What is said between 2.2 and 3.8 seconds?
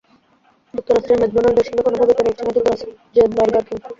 উঠছে না যুক্তরাজ্যের বার্গার কিং।